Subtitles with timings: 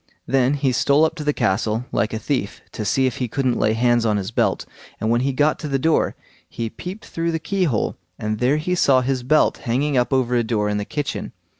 [0.25, 3.59] Then he stole up to the castle, like a thief, to see if he couldn't
[3.59, 4.65] lay hands on his belt;
[4.99, 6.15] and when he got to the door,
[6.49, 10.43] he peeped through the keyhole, and there he saw his belt hanging up over a
[10.43, 11.33] door in the kitchen.